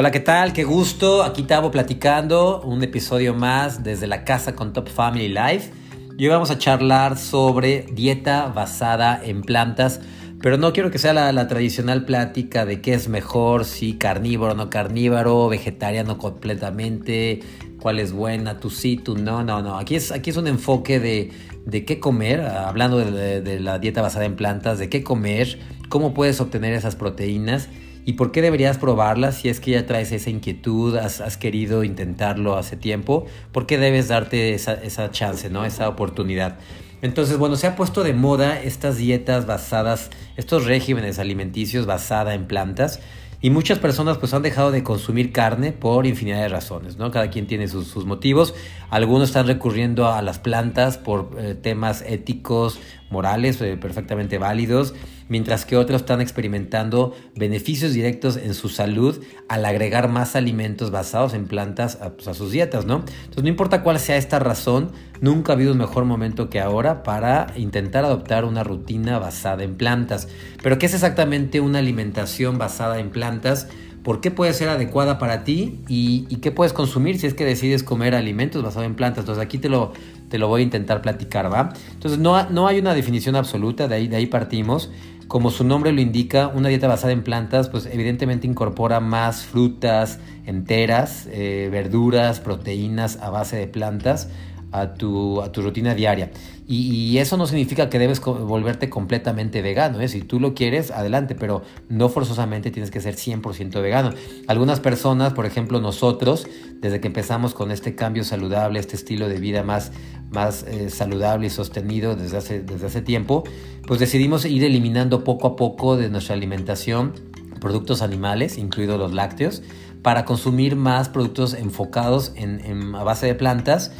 [0.00, 0.54] Hola, ¿qué tal?
[0.54, 1.22] Qué gusto.
[1.22, 5.72] Aquí estamos platicando un episodio más desde la casa con Top Family Life.
[6.16, 10.00] Y hoy vamos a charlar sobre dieta basada en plantas,
[10.40, 14.56] pero no quiero que sea la, tradicional plática de qué es mejor, si carnívoro o
[14.56, 17.40] no carnívoro, vegetariano completamente,
[17.78, 19.76] cuál es buena, tú sí, tú no, no, no.
[19.76, 21.30] Aquí es, aquí es un enfoque de,
[21.66, 26.40] de qué comer, hablando de, la dieta basada en plantas, de qué comer, cómo puedes
[26.40, 27.68] obtener esas proteínas
[28.06, 32.56] ¿Y por qué deberías probarla si es que ya traes esa inquietud, has, querido intentarlo
[32.56, 33.26] hace tiempo?
[33.52, 35.64] ¿Por qué debes darte esa, esa chance, ¿no?
[35.64, 36.58] esa oportunidad?
[37.02, 42.46] Entonces, bueno, se ha puesto de moda estas dietas basadas, estos regímenes alimenticios basadas en
[42.46, 43.00] plantas.
[43.42, 47.10] Y muchas personas pues han dejado de consumir carne por infinidad de razones, ¿no?
[47.10, 48.54] Cada quien tiene sus, motivos.
[48.90, 52.78] Algunos están recurriendo a las plantas por eh, temas éticos,
[53.10, 54.94] morales, eh, perfectamente válidos
[55.30, 61.32] mientras que otros están experimentando beneficios directos en su salud al agregar más alimentos basados
[61.32, 63.04] en plantas a, pues, sus dietas, ¿no?
[63.06, 67.04] Entonces no importa cuál sea esta razón, nunca ha habido un mejor momento que ahora
[67.04, 70.28] para intentar adoptar una rutina basada en plantas.
[70.62, 73.68] Pero ¿qué es exactamente una alimentación basada en plantas?
[74.02, 77.82] por qué puede ser adecuada para ti y, qué puedes consumir si es que decides
[77.82, 79.24] comer alimentos basados en plantas.
[79.24, 79.92] Entonces aquí te lo,
[80.30, 81.74] te lo voy a intentar platicar, ¿va?
[81.92, 84.90] Entonces no, no hay una definición absoluta, de ahí, de ahí partimos.
[85.28, 90.18] Como su nombre lo indica, una dieta basada en plantas, pues evidentemente incorpora más frutas
[90.46, 94.28] enteras, eh, verduras, proteínas a base de plantas
[94.72, 96.30] a tu, a tu rutina diaria.
[96.72, 100.00] Y, eso no significa que debes volverte completamente vegano.
[100.00, 100.06] ¿eh?
[100.06, 104.10] Si tú lo quieres, adelante, pero no forzosamente tienes que ser 100% vegano.
[104.46, 106.46] Algunas personas, por ejemplo nosotros,
[106.80, 109.90] desde que empezamos con este cambio saludable, este estilo de vida más,
[110.30, 113.42] más eh, saludable y sostenido desde hace, desde hace tiempo,
[113.88, 117.14] pues decidimos ir eliminando poco a poco de nuestra alimentación
[117.60, 119.62] productos animales, incluidos los lácteos,
[120.02, 123.90] para consumir más productos enfocados en, en a base de plantas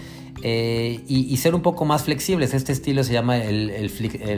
[0.43, 2.55] eh, y, ser un poco más flexibles.
[2.55, 3.91] Este estilo se llama el,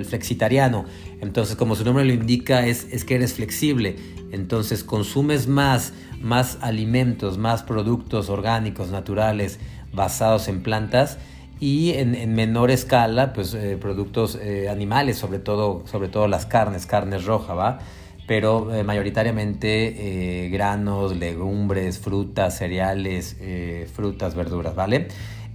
[0.09, 0.85] flexitariano.
[1.21, 3.97] Entonces, como su nombre lo indica, es, que eres flexible.
[4.33, 9.59] Entonces, consumes más, más alimentos, más productos orgánicos, naturales,
[9.93, 11.19] basados en plantas
[11.61, 16.87] y en, menor escala, pues eh, productos eh, animales, sobre todo, sobre todo las carnes,
[16.87, 17.79] carnes rojas, ¿va?
[18.27, 23.37] Pero mayoritariamente granos, legumbres, frutas, cereales,
[23.93, 25.09] frutas, verduras, ¿vale?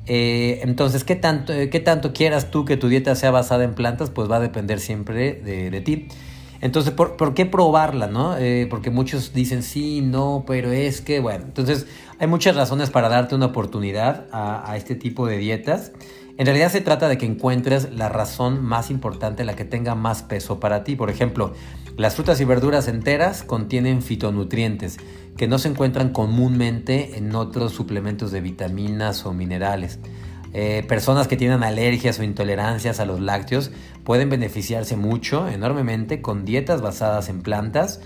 [0.08, 3.74] Eh, entonces, ¿qué tanto, eh, ¿qué tanto quieras tú que tu dieta sea basada en
[3.74, 4.10] plantas?
[4.10, 6.08] Pues va a depender siempre de, ti.
[6.62, 8.38] Entonces, ¿por, qué probarla, no?
[8.38, 11.88] Eh, porque muchos dicen sí, no, pero es que, bueno, entonces
[12.20, 15.92] hay muchas razones para darte una oportunidad a este tipo de dietas.
[16.38, 20.22] En realidad se trata de que encuentres la razón más importante, la que tenga más
[20.22, 20.96] peso para ti.
[20.96, 21.54] Por ejemplo,
[21.98, 24.98] las frutas y verduras enteras contienen fitonutrientes
[25.36, 30.00] que no se encuentran comúnmente en otros suplementos de vitaminas o minerales.
[30.54, 33.72] Eh, personas que tienen alergias o intolerancias a los lácteos
[34.04, 38.00] pueden beneficiarse mucho, enormemente, con dietas basadas en plantas.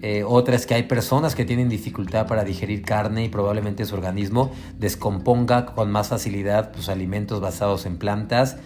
[0.00, 3.94] Eh, otra es que hay personas que tienen dificultad para digerir carne y probablemente su
[3.94, 8.56] organismo descomponga con más facilidad sus alimentos basados en plantas.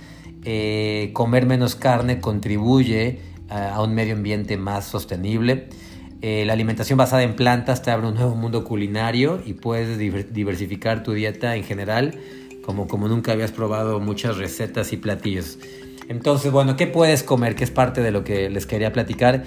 [0.45, 5.69] Eh, comer menos carne contribuye a un medio ambiente más sostenible.
[6.23, 11.03] Eh, la alimentación basada en plantas te abre un nuevo mundo culinario y puedes diversificar
[11.03, 12.19] tu dieta en general
[12.65, 15.59] como, como nunca habías probado muchas recetas y platillos.
[16.09, 17.55] Entonces, bueno, ¿qué puedes comer?
[17.55, 19.43] Que es parte de lo que les quería platicar.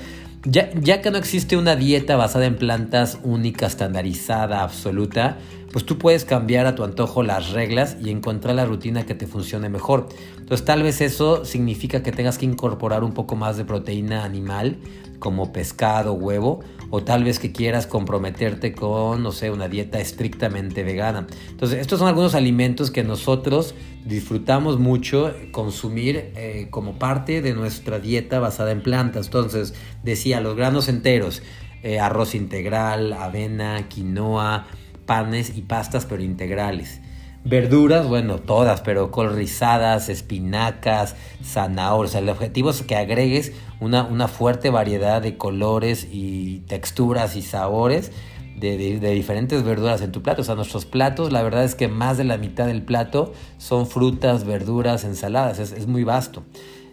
[0.46, 5.40] Ya, que no existe una dieta basada en plantas única, estandarizada, absoluta,
[5.75, 9.28] pues tú puedes cambiar a tu antojo las reglas y encontrar la rutina que te
[9.28, 10.08] funcione mejor.
[10.38, 14.78] Entonces tal vez eso significa que tengas que incorporar un poco más de proteína animal
[15.19, 20.84] como pescado, huevo, o tal vez que quieras comprometerte con, no sé, una dieta estrictamente
[20.84, 21.28] vegana.
[21.50, 23.75] Entonces, estos son algunos alimentos que nosotros
[24.06, 29.25] disfrutamos mucho consumir eh, como parte de nuestra dieta basada en plantas.
[29.25, 29.73] Entonces,
[30.03, 31.44] decía, los granos enteros,
[31.84, 34.67] eh, arroz integral, avena, quinoa,
[35.05, 37.02] panes y pastas, pero integrales.
[37.43, 42.16] Verduras, bueno, todas, pero col rizadas, espinacas, zanahorias.
[42.16, 48.11] El objetivo es que agregues una, una fuerte variedad de colores y texturas y sabores
[48.55, 50.41] de, diferentes verduras en tu plato.
[50.41, 53.87] O sea, nuestros platos, la verdad es que más de la mitad del plato son
[53.87, 55.59] frutas, verduras, ensaladas.
[55.59, 56.43] Es, muy vasto.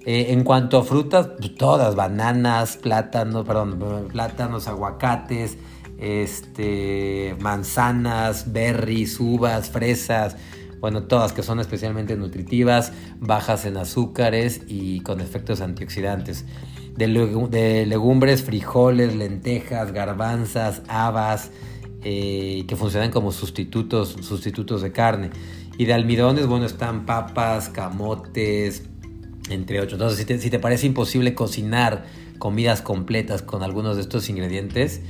[0.05, 5.57] Eh, en cuanto a frutas, todas, bananas, plátanos, perdón, plátanos, aguacates,
[6.03, 10.37] este, manzanas, berries, uvas, fresas,
[10.81, 16.45] bueno, todas que son especialmente nutritivas, bajas en azúcares y con efectos antioxidantes.
[16.97, 17.07] De,
[17.87, 21.53] legumbres, frijoles, lentejas, garbanzas, habas,
[22.03, 25.31] eh, que funcionan como sustitutos, sustitutos de carne.
[25.79, 28.83] Y de almidones, bueno, están papas, camotes,
[29.51, 29.95] entre otros.
[29.95, 32.05] Entonces, si te, si te parece imposible cocinar
[32.39, 35.01] comidas completas con algunos de estos ingredientes,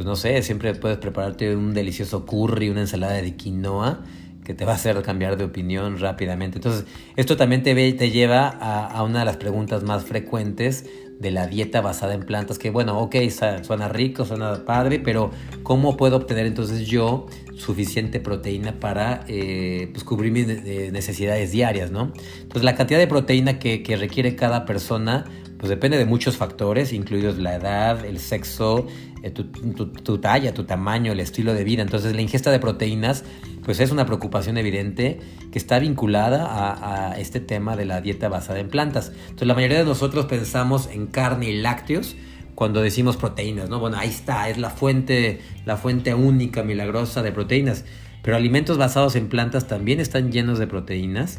[0.00, 4.00] pues no sé, siempre puedes prepararte un delicioso curry, una ensalada de quinoa
[4.42, 6.56] que te va a hacer cambiar de opinión rápidamente.
[6.56, 6.86] Entonces,
[7.16, 10.86] esto también te, te lleva a, una de las preguntas más frecuentes
[11.18, 13.16] de la dieta basada en plantas, que bueno, ok,
[13.62, 15.32] suena rico, suena padre, pero
[15.62, 22.10] ¿cómo puedo obtener entonces yo suficiente proteína para eh, pues cubrir mis necesidades diarias, ¿no?
[22.40, 25.26] Entonces la cantidad de proteína que requiere cada persona
[25.60, 28.86] pues depende de muchos factores, incluidos la edad, el sexo,
[29.22, 31.82] eh, tu, talla, tu tamaño, el estilo de vida.
[31.82, 33.24] Entonces la ingesta de proteínas
[33.62, 35.20] pues es una preocupación evidente
[35.52, 39.12] que está vinculada a, a, este tema de la dieta basada en plantas.
[39.24, 42.16] Entonces la mayoría de nosotros pensamos en carne y lácteos
[42.54, 43.80] cuando decimos proteínas, ¿no?
[43.80, 47.84] Bueno, ahí está, es la fuente, la fuente única, milagrosa de proteínas.
[48.22, 51.38] Pero alimentos basados en plantas también están llenos de proteínas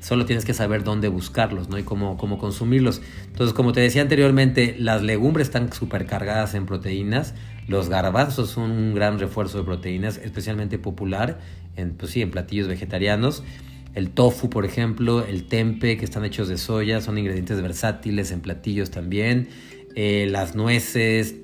[0.00, 1.78] Solo tienes que saber dónde buscarlos, ¿no?
[1.78, 3.02] Y cómo, cómo consumirlos.
[3.26, 7.34] Entonces, como te decía anteriormente, las legumbres están supercargadas en proteínas.
[7.66, 11.40] Los garbanzos son un gran refuerzo de proteínas, especialmente popular
[11.76, 13.42] en, pues sí, en platillos vegetarianos.
[13.94, 18.40] El tofu, por ejemplo, el tempe, que están hechos de soya, son ingredientes versátiles en
[18.40, 19.48] platillos también.
[19.96, 21.34] Eh, las nueces,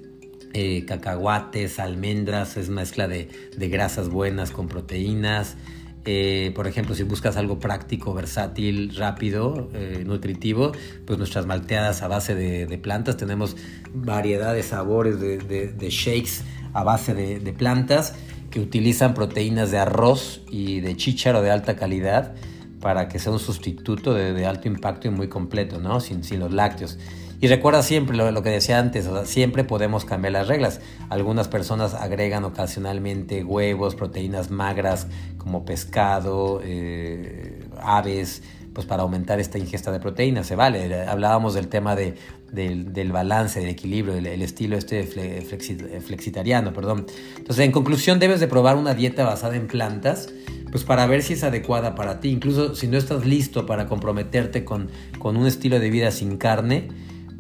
[0.53, 5.57] eh, cacahuates, almendras, es mezcla de, de grasas buenas con proteínas.
[6.07, 10.73] Eh, por ejemplo, si buscas algo práctico, versátil, rápido, eh, nutritivo,
[11.07, 13.57] pues nuestras malteadas a base de, plantas, tenemos
[13.95, 16.43] variedad de sabores de, shakes
[16.75, 18.15] a base de, plantas
[18.51, 22.35] que utilizan proteínas de arroz y de chícharo de alta calidad
[22.81, 26.01] para que sea un sustituto de, alto impacto y muy completo, ¿no?
[26.01, 26.99] Sin, sin los lácteos.
[27.45, 30.81] Y recuerda siempre lo, que decía antes, siempre podemos cambiar las reglas.
[31.11, 38.43] Algunas personas agregan ocasionalmente huevos, proteínas magras como pescado, eh, aves,
[38.73, 41.03] pues para aumentar esta ingesta de proteínas, se vale.
[41.05, 42.15] Hablábamos del tema de,
[42.51, 47.05] del, balance, del equilibrio, el, estilo este flexitariano, perdón.
[47.37, 50.31] Entonces, en conclusión, debes de probar una dieta basada en plantas,
[50.71, 52.31] pues para ver si es adecuada para ti.
[52.31, 54.89] Incluso si no estás listo para comprometerte con,
[55.19, 56.89] con un estilo de vida sin carne,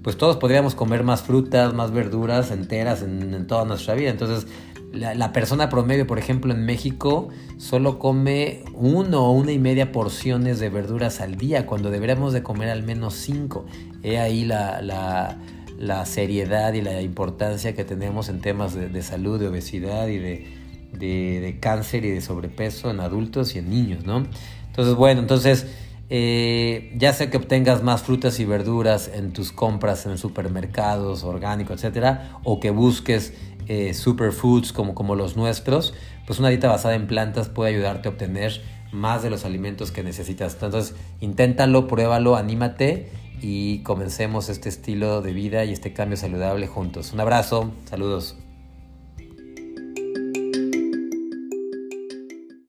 [0.04, 4.10] pues todos podríamos comer más frutas, más verduras enteras en, toda nuestra vida.
[4.10, 4.46] Entonces,
[4.92, 10.60] la, persona promedio, por ejemplo, en México, solo come uno o una y media porciones
[10.60, 13.64] de verduras al día, cuando deberíamos de comer al menos cinco.
[14.02, 19.48] He ahí la, la, seriedad y la importancia que tenemos en temas de, salud, de
[19.48, 20.46] obesidad y de,
[20.92, 24.26] de, cáncer y de sobrepeso en adultos y en niños, ¿no?
[24.66, 25.66] Entonces, bueno, entonces
[26.10, 31.76] eh, ya sea que obtengas más frutas y verduras en tus compras en supermercados, orgánicos,
[31.76, 33.32] etcétera, o que busques
[33.66, 35.94] eh, superfoods como, como los nuestros,
[36.26, 38.60] pues una dieta basada en plantas puede ayudarte a obtener
[38.92, 40.54] más de los alimentos que necesitas.
[40.54, 43.10] Entonces, inténtalo, pruébalo, anímate
[43.40, 47.12] y comencemos este estilo de vida y este cambio saludable juntos.
[47.12, 48.36] Un abrazo, saludos.